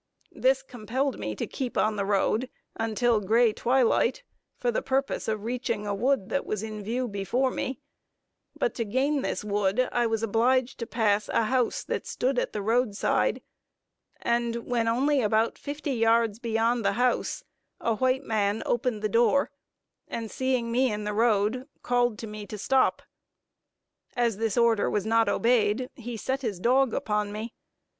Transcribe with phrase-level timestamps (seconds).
[0.31, 4.23] This compelled me to keep on the road, until gray twilight,
[4.57, 7.79] for the purpose of reaching a wood that was in view before me;
[8.57, 12.51] but to gain this wood I was obliged to pass a house that stood at
[12.51, 13.43] the road side,
[14.19, 17.43] and when only about fifty yards beyond the house,
[17.79, 19.51] a white man opened the door,
[20.07, 23.03] and seeing me in the road, called to me to stop.
[24.15, 27.53] As this order was not obeyed, he set his dog upon me.